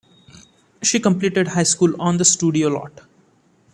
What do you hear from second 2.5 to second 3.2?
lot.